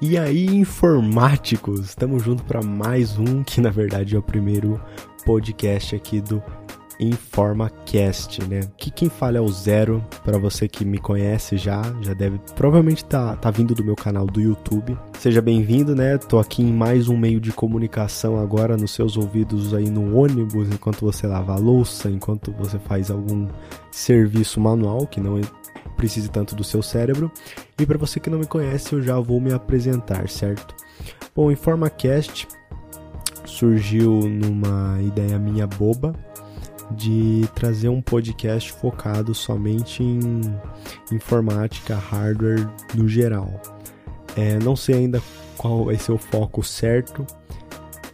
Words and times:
E 0.00 0.18
aí, 0.18 0.44
informáticos, 0.44 1.80
estamos 1.80 2.22
juntos 2.22 2.44
para 2.44 2.62
mais 2.62 3.18
um, 3.18 3.42
que 3.42 3.62
na 3.62 3.70
verdade 3.70 4.14
é 4.14 4.18
o 4.18 4.22
primeiro 4.22 4.78
podcast 5.24 5.96
aqui 5.96 6.20
do 6.20 6.42
InformaCast, 7.00 8.44
né? 8.46 8.60
Que 8.76 8.90
quem 8.90 9.08
fala 9.08 9.38
é 9.38 9.40
o 9.40 9.48
Zero, 9.48 10.04
para 10.22 10.36
você 10.36 10.68
que 10.68 10.84
me 10.84 10.98
conhece 10.98 11.56
já, 11.56 11.80
já 12.02 12.12
deve 12.12 12.38
provavelmente 12.54 13.06
tá, 13.06 13.36
tá 13.36 13.50
vindo 13.50 13.74
do 13.74 13.82
meu 13.82 13.96
canal 13.96 14.26
do 14.26 14.38
YouTube. 14.38 14.98
Seja 15.18 15.40
bem-vindo, 15.40 15.96
né? 15.96 16.18
Tô 16.18 16.38
aqui 16.38 16.62
em 16.62 16.74
mais 16.74 17.08
um 17.08 17.16
meio 17.16 17.40
de 17.40 17.50
comunicação 17.50 18.38
agora 18.38 18.76
nos 18.76 18.90
seus 18.90 19.16
ouvidos 19.16 19.72
aí 19.72 19.88
no 19.88 20.14
ônibus, 20.14 20.68
enquanto 20.68 21.00
você 21.00 21.26
lava 21.26 21.54
a 21.54 21.58
louça, 21.58 22.10
enquanto 22.10 22.52
você 22.52 22.78
faz 22.78 23.10
algum 23.10 23.48
serviço 23.90 24.60
manual 24.60 25.06
que 25.06 25.20
não 25.20 25.40
precise 25.96 26.28
tanto 26.28 26.54
do 26.54 26.62
seu 26.62 26.82
cérebro. 26.82 27.30
E 27.80 27.86
para 27.86 27.98
você 27.98 28.20
que 28.20 28.30
não 28.30 28.38
me 28.38 28.46
conhece, 28.46 28.92
eu 28.92 29.02
já 29.02 29.18
vou 29.18 29.40
me 29.40 29.52
apresentar, 29.52 30.28
certo? 30.28 30.74
Bom, 31.34 31.50
InformaCast 31.50 32.46
surgiu 33.44 34.20
numa 34.28 35.00
ideia 35.00 35.38
minha 35.38 35.66
boba 35.66 36.14
de 36.90 37.48
trazer 37.54 37.88
um 37.88 38.00
podcast 38.00 38.72
focado 38.72 39.34
somente 39.34 40.02
em 40.02 40.40
informática, 41.10 41.96
hardware 41.96 42.68
no 42.94 43.08
geral. 43.08 43.60
É, 44.36 44.58
não 44.58 44.76
sei 44.76 44.96
ainda 44.96 45.22
qual 45.56 45.86
vai 45.86 45.96
ser 45.96 46.12
o 46.12 46.18
foco 46.18 46.62
certo, 46.62 47.26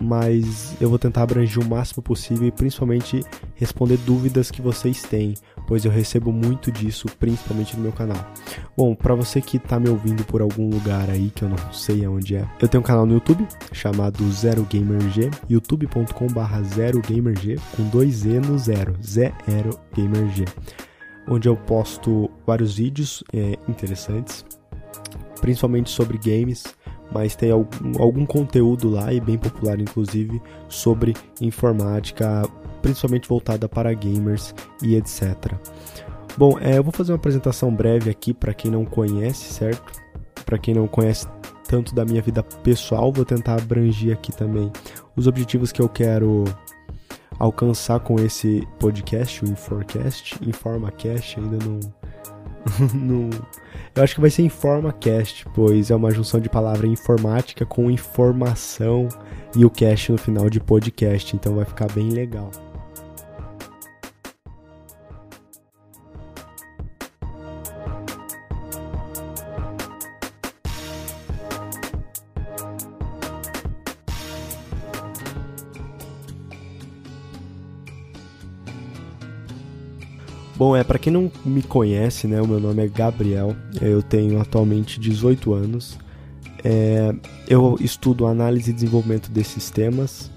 mas 0.02 0.74
eu 0.80 0.88
vou 0.88 0.98
tentar 0.98 1.22
abranger 1.22 1.62
o 1.62 1.68
máximo 1.68 2.02
possível 2.02 2.48
e 2.48 2.50
principalmente 2.50 3.22
responder 3.54 3.96
dúvidas 3.98 4.50
que 4.50 4.60
vocês 4.60 5.02
têm, 5.02 5.34
pois 5.66 5.84
eu 5.84 5.90
recebo 5.90 6.32
muito 6.32 6.72
disso, 6.72 7.06
principalmente 7.18 7.76
no 7.76 7.82
meu 7.82 7.92
canal. 7.92 8.32
Bom, 8.76 8.94
para 8.94 9.14
você 9.14 9.40
que 9.40 9.58
tá 9.58 9.78
me 9.78 9.88
ouvindo 9.88 10.24
por 10.24 10.42
algum 10.42 10.68
lugar 10.68 11.08
aí 11.08 11.30
que 11.30 11.42
eu 11.42 11.48
não 11.48 11.56
sei 11.72 12.04
aonde 12.04 12.36
é, 12.36 12.46
eu 12.60 12.68
tenho 12.68 12.82
um 12.82 12.86
canal 12.86 13.06
no 13.06 13.14
YouTube 13.14 13.46
chamado 13.72 14.30
Zero 14.32 14.66
Gamer 14.68 15.00
G, 15.10 15.30
youtube.com/zerogamerg 15.48 17.56
com 17.76 17.88
dois 17.88 18.24
e 18.24 18.40
no 18.40 18.58
zero, 18.58 18.96
Zero 19.02 19.78
Gamer 19.94 20.28
G, 20.30 20.44
onde 21.28 21.48
eu 21.48 21.56
posto 21.56 22.28
vários 22.46 22.76
vídeos 22.76 23.22
é, 23.32 23.58
interessantes, 23.68 24.44
principalmente 25.40 25.90
sobre 25.90 26.18
games 26.18 26.74
mas 27.12 27.36
tem 27.36 27.50
algum, 27.50 28.26
conteúdo 28.26 28.90
lá, 28.90 29.12
e 29.12 29.20
bem 29.20 29.38
popular 29.38 29.80
inclusive, 29.80 30.40
sobre 30.68 31.14
informática, 31.40 32.42
principalmente 32.80 33.28
voltada 33.28 33.68
para 33.68 33.92
gamers 33.92 34.54
e 34.82 34.96
etc. 34.96 35.54
Bom, 36.36 36.58
é, 36.60 36.78
eu 36.78 36.82
vou 36.82 36.92
fazer 36.92 37.12
uma 37.12 37.16
apresentação 37.16 37.74
breve 37.74 38.10
aqui 38.10 38.32
para 38.32 38.54
quem 38.54 38.70
não 38.70 38.84
conhece, 38.84 39.52
certo? 39.52 40.00
Para 40.44 40.58
quem 40.58 40.74
não 40.74 40.86
conhece 40.86 41.26
tanto 41.68 41.94
da 41.94 42.04
minha 42.04 42.22
vida 42.22 42.42
pessoal, 42.42 43.12
vou 43.12 43.24
tentar 43.24 43.54
abranger 43.54 44.12
aqui 44.14 44.32
também 44.32 44.70
os 45.16 45.26
objetivos 45.26 45.72
que 45.72 45.80
eu 45.80 45.88
quero 45.88 46.44
alcançar 47.38 48.00
com 48.00 48.16
esse 48.20 48.66
podcast, 48.78 49.44
o 49.44 49.48
InformaCast, 49.48 51.40
ainda 51.40 51.58
não 51.64 51.80
no... 52.94 53.30
Eu 53.94 54.02
acho 54.02 54.14
que 54.14 54.20
vai 54.20 54.30
ser 54.30 54.42
InformaCast, 54.42 55.46
pois 55.54 55.90
é 55.90 55.94
uma 55.94 56.10
junção 56.10 56.40
de 56.40 56.48
palavra 56.48 56.86
informática 56.86 57.66
com 57.66 57.90
informação 57.90 59.08
e 59.54 59.64
o 59.64 59.70
cast 59.70 60.12
no 60.12 60.18
final 60.18 60.48
de 60.48 60.60
podcast, 60.60 61.36
então 61.36 61.56
vai 61.56 61.64
ficar 61.64 61.90
bem 61.92 62.08
legal. 62.08 62.50
Bom, 80.54 80.76
é 80.76 80.84
para 80.84 80.98
quem 80.98 81.12
não 81.12 81.30
me 81.44 81.62
conhece, 81.62 82.26
né? 82.26 82.40
O 82.40 82.46
meu 82.46 82.60
nome 82.60 82.84
é 82.84 82.88
Gabriel. 82.88 83.56
Eu 83.80 84.02
tenho 84.02 84.40
atualmente 84.40 85.00
18 85.00 85.54
anos. 85.54 85.98
É, 86.62 87.12
eu 87.48 87.76
estudo 87.80 88.26
análise 88.26 88.70
e 88.70 88.74
desenvolvimento 88.74 89.30
de 89.30 89.42
sistemas 89.42 90.30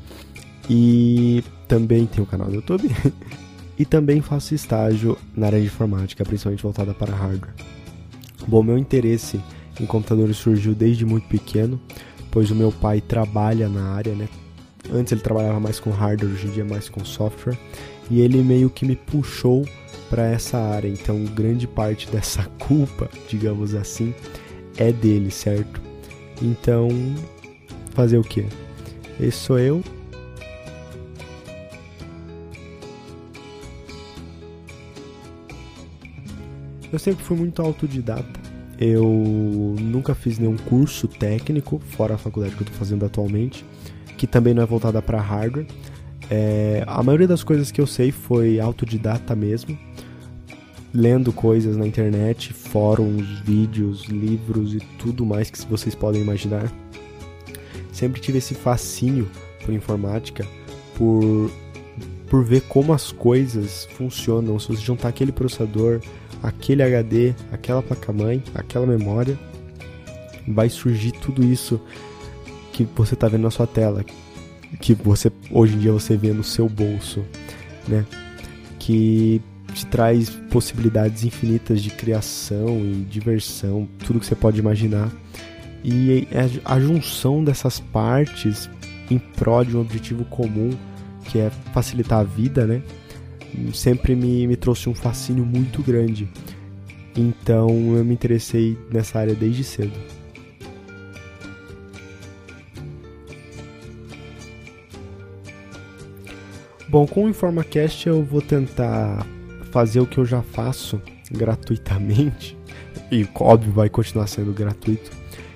e 0.69 1.43
também 1.67 2.05
tenho 2.07 2.23
um 2.23 2.25
canal 2.29 2.47
no 2.47 2.55
YouTube 2.55 2.89
e 3.77 3.85
também 3.85 4.21
faço 4.21 4.55
estágio 4.55 5.17
na 5.35 5.47
área 5.47 5.59
de 5.59 5.67
informática, 5.67 6.23
principalmente 6.23 6.63
voltada 6.63 6.93
para 6.93 7.13
hardware. 7.13 7.53
Bom, 8.47 8.63
meu 8.63 8.77
interesse 8.77 9.39
em 9.79 9.85
computadores 9.85 10.37
surgiu 10.37 10.73
desde 10.73 11.05
muito 11.05 11.27
pequeno, 11.27 11.79
pois 12.31 12.49
o 12.49 12.55
meu 12.55 12.71
pai 12.71 13.01
trabalha 13.01 13.67
na 13.69 13.91
área, 13.91 14.15
né? 14.15 14.27
Antes 14.91 15.11
ele 15.11 15.21
trabalhava 15.21 15.59
mais 15.59 15.79
com 15.79 15.89
hardware, 15.89 16.31
hoje 16.31 16.47
em 16.47 16.51
dia 16.51 16.65
mais 16.65 16.89
com 16.89 17.03
software, 17.03 17.57
e 18.09 18.21
ele 18.21 18.41
meio 18.43 18.69
que 18.69 18.85
me 18.85 18.95
puxou 18.95 19.65
para 20.15 20.27
essa 20.27 20.57
área. 20.57 20.87
Então, 20.87 21.25
grande 21.25 21.67
parte 21.67 22.09
dessa 22.09 22.45
culpa, 22.57 23.09
digamos 23.27 23.75
assim, 23.75 24.15
é 24.77 24.89
dele, 24.89 25.29
certo? 25.29 25.81
Então, 26.41 26.87
fazer 27.89 28.17
o 28.17 28.23
que? 28.23 28.45
Esse 29.19 29.37
sou 29.37 29.59
eu. 29.59 29.83
Eu 36.93 36.97
sempre 36.97 37.25
fui 37.25 37.35
muito 37.35 37.61
autodidata. 37.61 38.39
Eu 38.79 39.75
nunca 39.81 40.15
fiz 40.15 40.39
nenhum 40.39 40.55
curso 40.55 41.09
técnico, 41.09 41.81
fora 41.89 42.15
a 42.15 42.17
faculdade 42.17 42.55
que 42.55 42.61
eu 42.61 42.65
estou 42.65 42.79
fazendo 42.79 43.05
atualmente, 43.05 43.65
que 44.17 44.25
também 44.25 44.53
não 44.53 44.63
é 44.63 44.65
voltada 44.65 45.01
para 45.01 45.19
hardware. 45.19 45.67
É, 46.29 46.85
a 46.87 47.03
maioria 47.03 47.27
das 47.27 47.43
coisas 47.43 47.69
que 47.69 47.81
eu 47.81 47.85
sei 47.85 48.11
foi 48.13 48.61
autodidata 48.61 49.35
mesmo, 49.35 49.77
lendo 50.95 51.33
coisas 51.33 51.75
na 51.75 51.85
internet, 51.85 52.53
fóruns, 52.53 53.27
vídeos, 53.41 54.05
livros 54.05 54.73
e 54.73 54.79
tudo 54.97 55.25
mais 55.25 55.51
que 55.51 55.65
vocês 55.67 55.93
podem 55.93 56.21
imaginar. 56.21 56.71
Sempre 57.91 58.21
tive 58.21 58.37
esse 58.37 58.55
fascínio 58.55 59.29
por 59.63 59.73
informática, 59.73 60.47
por, 60.97 61.51
por 62.29 62.45
ver 62.45 62.61
como 62.61 62.93
as 62.93 63.11
coisas 63.11 63.85
funcionam. 63.91 64.57
Se 64.57 64.69
você 64.69 64.81
juntar 64.81 65.09
aquele 65.09 65.33
processador, 65.33 65.99
aquele 66.41 66.81
HD, 66.81 67.33
aquela 67.51 67.81
placa-mãe, 67.81 68.41
aquela 68.53 68.87
memória, 68.87 69.37
vai 70.47 70.69
surgir 70.69 71.11
tudo 71.11 71.43
isso 71.43 71.81
que 72.71 72.87
você 72.95 73.15
está 73.15 73.27
vendo 73.27 73.43
na 73.43 73.51
sua 73.51 73.67
tela, 73.67 74.03
que 74.79 74.93
você 74.93 75.29
hoje 75.51 75.75
em 75.75 75.79
dia 75.79 75.91
você 75.91 76.15
vê 76.15 76.31
no 76.31 76.43
seu 76.43 76.69
bolso, 76.69 77.23
né? 77.87 78.05
Que 78.79 79.41
te 79.75 79.85
traz 79.85 80.29
possibilidades 80.49 81.25
infinitas 81.25 81.83
de 81.83 81.89
criação 81.89 82.79
e 82.79 83.05
diversão, 83.09 83.87
tudo 84.05 84.21
que 84.21 84.25
você 84.25 84.35
pode 84.35 84.57
imaginar. 84.57 85.11
E 85.83 86.27
é 86.31 86.49
a 86.63 86.79
junção 86.79 87.43
dessas 87.43 87.79
partes 87.79 88.69
em 89.11 89.19
prol 89.19 89.65
de 89.65 89.75
um 89.75 89.81
objetivo 89.81 90.23
comum, 90.25 90.71
que 91.25 91.39
é 91.39 91.51
facilitar 91.73 92.19
a 92.19 92.23
vida, 92.23 92.65
né? 92.65 92.81
Sempre 93.73 94.15
me, 94.15 94.47
me 94.47 94.55
trouxe 94.55 94.89
um 94.89 94.95
fascínio 94.95 95.45
muito 95.45 95.83
grande. 95.83 96.27
Então 97.15 97.69
eu 97.95 98.05
me 98.05 98.13
interessei 98.13 98.77
nessa 98.91 99.19
área 99.19 99.35
desde 99.35 99.63
cedo. 99.63 99.93
Bom, 106.87 107.05
com 107.05 107.25
o 107.25 107.29
InformaCast 107.29 108.07
eu 108.07 108.23
vou 108.23 108.41
tentar 108.41 109.25
fazer 109.75 109.99
o 109.99 110.07
que 110.07 110.17
eu 110.17 110.23
já 110.23 110.41
faço 110.41 111.01
gratuitamente, 111.29 112.57
e 113.11 113.27
óbvio 113.35 113.73
vai 113.73 113.89
continuar 113.89 114.25
sendo 114.25 114.53
gratuito. 114.53 115.11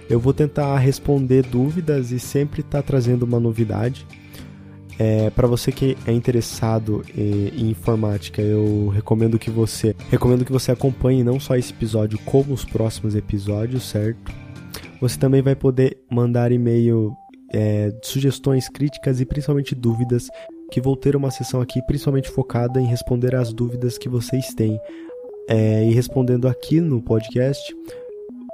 Eu 0.10 0.20
vou 0.20 0.34
tentar 0.34 0.78
responder 0.78 1.42
dúvidas 1.46 2.12
e 2.12 2.20
sempre 2.20 2.60
estar 2.60 2.82
tá 2.82 2.84
trazendo 2.86 3.24
uma 3.24 3.40
novidade. 3.40 4.06
É, 4.98 5.30
para 5.30 5.48
você 5.48 5.72
que 5.72 5.96
é 6.06 6.12
interessado 6.12 7.02
em, 7.16 7.48
em, 7.48 7.70
informática, 7.70 8.42
eu 8.42 8.90
recomendo 8.90 9.40
que 9.40 9.50
você 9.50 9.96
recomendo 10.10 10.44
que 10.44 10.52
você 10.52 10.70
acompanhe 10.70 11.24
não 11.24 11.40
só 11.40 11.56
esse 11.56 11.72
episódio 11.72 12.20
como 12.26 12.54
os 12.54 12.66
próximos 12.66 13.16
episódios, 13.16 13.84
certo? 13.84 14.20
Você 15.00 15.18
também 15.18 15.42
vai 15.42 15.56
poder 15.56 15.98
mandar 16.12 16.52
e-mail 16.52 17.14
é, 17.54 17.98
sugestões, 18.04 18.68
críticas 18.68 19.22
e 19.22 19.26
principalmente 19.26 19.74
dúvidas 19.74 20.28
que 20.70 20.82
vou 20.82 20.96
ter 20.96 21.16
uma 21.16 21.32
sessão 21.32 21.62
aqui 21.62 21.82
principalmente 21.82 22.30
focada 22.30 22.80
em 22.80 22.86
responder 22.86 23.36
as 23.36 23.54
dúvidas 23.54 23.98
que 23.98 24.10
vocês 24.10 24.54
têm. 24.54 24.80
É, 25.48 25.84
e 25.86 25.92
respondendo 25.92 26.48
aqui 26.48 26.80
no 26.80 27.02
podcast, 27.02 27.76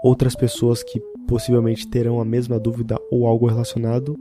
outras 0.04 0.36
pessoas 0.36 0.82
que 0.82 1.00
possivelmente 1.28 1.88
terão 1.88 2.20
a 2.20 2.26
mesma 2.26 2.60
dúvida 2.60 2.98
ou 3.12 3.28
algo 3.28 3.48
relacionado 3.48 4.18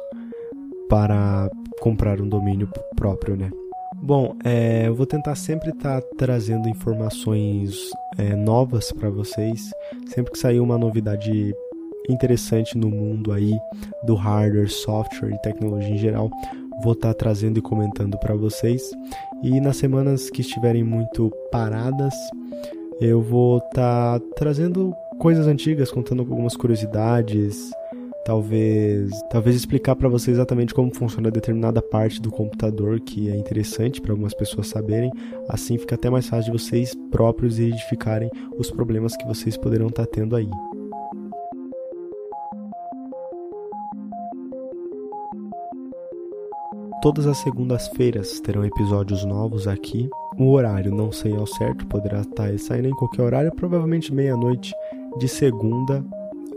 para 0.89 1.47
comprar 1.79 2.19
um 2.21 2.27
domínio 2.27 2.67
próprio, 2.95 3.35
né? 3.35 3.51
Bom, 4.01 4.35
é, 4.43 4.87
eu 4.87 4.95
vou 4.95 5.05
tentar 5.05 5.35
sempre 5.35 5.69
estar 5.71 6.01
tá 6.01 6.07
trazendo 6.17 6.69
informações 6.69 7.91
é, 8.17 8.35
novas 8.35 8.91
para 8.91 9.09
vocês. 9.09 9.69
Sempre 10.07 10.31
que 10.31 10.39
sair 10.39 10.59
uma 10.59 10.77
novidade 10.77 11.53
interessante 12.09 12.77
no 12.77 12.89
mundo 12.89 13.31
aí 13.31 13.53
do 14.03 14.15
hardware, 14.15 14.69
software 14.69 15.31
e 15.31 15.41
tecnologia 15.41 15.93
em 15.93 15.97
geral, 15.97 16.29
vou 16.81 16.93
estar 16.93 17.09
tá 17.09 17.13
trazendo 17.13 17.59
e 17.59 17.61
comentando 17.61 18.17
para 18.17 18.35
vocês. 18.35 18.81
E 19.43 19.59
nas 19.59 19.77
semanas 19.77 20.29
que 20.29 20.41
estiverem 20.41 20.83
muito 20.83 21.31
paradas, 21.51 22.13
eu 22.99 23.21
vou 23.21 23.59
estar 23.59 24.19
tá 24.19 24.25
trazendo 24.35 24.93
coisas 25.19 25.45
antigas, 25.45 25.91
contando 25.91 26.21
algumas 26.21 26.55
curiosidades, 26.55 27.69
talvez 28.25 29.11
talvez 29.29 29.55
explicar 29.55 29.95
para 29.95 30.09
você 30.09 30.31
exatamente 30.31 30.73
como 30.73 30.93
funciona 30.93 31.31
determinada 31.31 31.81
parte 31.81 32.21
do 32.21 32.31
computador 32.31 32.99
que 32.99 33.29
é 33.29 33.35
interessante 33.35 34.01
para 34.01 34.11
algumas 34.11 34.33
pessoas 34.33 34.67
saberem. 34.67 35.11
Assim 35.47 35.77
fica 35.77 35.95
até 35.95 36.09
mais 36.09 36.27
fácil 36.27 36.51
de 36.51 36.59
vocês 36.59 36.93
próprios 37.11 37.59
identificarem 37.59 38.29
os 38.57 38.69
problemas 38.71 39.15
que 39.15 39.25
vocês 39.25 39.57
poderão 39.57 39.87
estar 39.87 40.05
tá 40.05 40.11
tendo 40.11 40.35
aí. 40.35 40.49
Todas 47.01 47.27
as 47.27 47.37
segundas-feiras 47.37 48.41
terão 48.41 48.65
episódios 48.65 49.23
novos 49.23 49.69
aqui. 49.69 50.09
O 50.37 50.51
horário 50.51 50.93
não 50.93 51.13
sei 51.13 51.33
ao 51.33 51.47
certo, 51.47 51.87
poderá 51.87 52.21
estar 52.21 52.51
tá 52.51 52.57
saindo 52.57 52.89
em 52.89 52.95
qualquer 52.95 53.21
horário, 53.21 53.55
provavelmente 53.55 54.13
meia-noite 54.13 54.73
de 55.17 55.27
segunda 55.27 56.03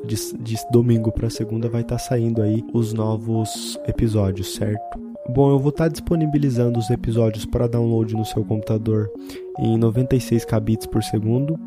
de, 0.04 0.16
de 0.38 0.56
domingo 0.70 1.12
para 1.12 1.30
segunda 1.30 1.68
vai 1.68 1.82
estar 1.82 1.96
tá 1.96 2.02
saindo 2.02 2.42
aí 2.42 2.64
os 2.72 2.92
novos 2.92 3.78
episódios, 3.86 4.54
certo? 4.54 5.00
Bom, 5.28 5.50
eu 5.50 5.58
vou 5.58 5.70
estar 5.70 5.84
tá 5.84 5.88
disponibilizando 5.88 6.78
os 6.78 6.90
episódios 6.90 7.44
para 7.44 7.68
download 7.68 8.14
no 8.14 8.24
seu 8.24 8.44
computador 8.44 9.10
em 9.58 9.78
96 9.78 10.44
kbps 10.44 10.86
por 10.86 11.02
segundo 11.02 11.58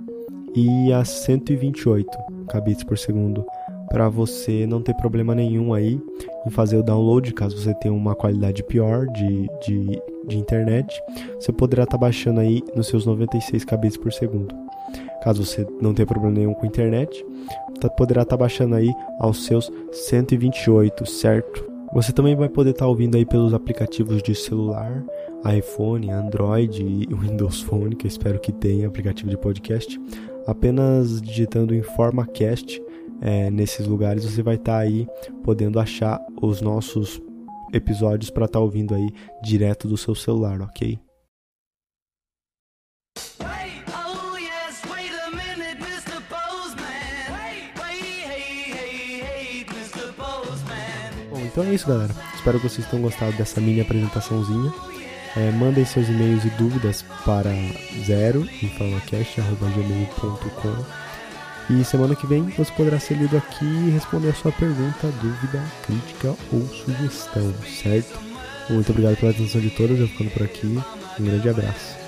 e 0.55 0.91
a 0.91 1.03
128 1.03 2.09
kbps 2.47 2.83
por 2.83 2.97
segundo 2.97 3.45
para 3.89 4.09
você 4.09 4.65
não 4.65 4.81
ter 4.81 4.93
problema 4.95 5.35
nenhum 5.35 5.73
aí 5.73 5.99
em 6.45 6.49
fazer 6.49 6.77
o 6.77 6.83
download, 6.83 7.33
caso 7.33 7.57
você 7.57 7.73
tenha 7.75 7.93
uma 7.93 8.15
qualidade 8.15 8.63
pior 8.63 9.05
de, 9.07 9.49
de, 9.65 10.01
de 10.27 10.37
internet, 10.37 11.01
você 11.39 11.51
poderá 11.51 11.83
estar 11.83 11.97
tá 11.97 12.01
baixando 12.01 12.39
aí 12.39 12.63
nos 12.75 12.87
seus 12.87 13.05
96 13.05 13.63
kbps 13.65 13.97
por 13.97 14.13
segundo. 14.13 14.53
Caso 15.23 15.45
você 15.45 15.65
não 15.81 15.93
tenha 15.93 16.05
problema 16.05 16.35
nenhum 16.35 16.53
com 16.53 16.65
internet, 16.65 17.25
tá, 17.79 17.89
poderá 17.89 18.21
estar 18.21 18.37
tá 18.37 18.41
baixando 18.41 18.75
aí 18.75 18.93
aos 19.19 19.45
seus 19.45 19.71
128, 19.91 21.05
certo? 21.05 21.65
Você 21.93 22.11
também 22.11 22.35
vai 22.35 22.49
poder 22.49 22.71
estar 22.71 22.85
tá 22.85 22.89
ouvindo 22.89 23.15
aí 23.15 23.25
pelos 23.25 23.53
aplicativos 23.53 24.21
de 24.21 24.35
celular, 24.35 25.03
iPhone, 25.57 26.11
Android 26.11 26.83
e 26.83 27.07
Windows 27.13 27.61
Phone, 27.61 27.95
que 27.95 28.05
eu 28.05 28.09
espero 28.09 28.39
que 28.39 28.51
tenha 28.51 28.87
aplicativo 28.87 29.29
de 29.29 29.37
podcast. 29.37 29.99
Apenas 30.45 31.21
digitando 31.21 31.73
InformaCast 31.73 32.81
é, 33.21 33.49
nesses 33.49 33.87
lugares 33.87 34.25
você 34.25 34.41
vai 34.43 34.55
estar 34.55 34.73
tá 34.73 34.79
aí 34.79 35.07
podendo 35.43 35.79
achar 35.79 36.19
os 36.41 36.61
nossos 36.61 37.21
episódios 37.73 38.29
para 38.29 38.45
estar 38.45 38.59
tá 38.59 38.63
ouvindo 38.63 38.93
aí 38.93 39.09
direto 39.43 39.87
do 39.87 39.97
seu 39.97 40.15
celular, 40.15 40.61
ok? 40.61 40.99
Então 51.55 51.63
é 51.63 51.73
isso, 51.73 51.87
galera. 51.87 52.13
Espero 52.35 52.59
que 52.59 52.67
vocês 52.67 52.85
tenham 52.89 53.01
gostado 53.01 53.31
dessa 53.37 53.61
mini 53.61 53.79
apresentaçãozinha. 53.79 54.73
É, 55.37 55.51
mandem 55.51 55.85
seus 55.85 56.09
e-mails 56.09 56.43
e 56.43 56.49
dúvidas 56.49 57.05
para 57.23 57.49
zero 58.05 58.45
e 61.69 61.83
semana 61.83 62.15
que 62.15 62.27
vem 62.27 62.43
você 62.43 62.71
poderá 62.71 62.99
ser 62.99 63.15
lido 63.15 63.35
aqui 63.37 63.65
e 63.65 63.89
responder 63.89 64.29
a 64.29 64.33
sua 64.33 64.51
pergunta, 64.51 65.07
dúvida, 65.21 65.63
crítica 65.85 66.35
ou 66.51 66.65
sugestão, 66.67 67.53
certo? 67.81 68.19
Muito 68.69 68.91
obrigado 68.91 69.17
pela 69.17 69.31
atenção 69.31 69.61
de 69.61 69.69
todos, 69.69 69.99
eu 69.99 70.07
ficando 70.07 70.31
por 70.31 70.43
aqui. 70.43 70.79
Um 71.19 71.23
grande 71.23 71.49
abraço. 71.49 72.04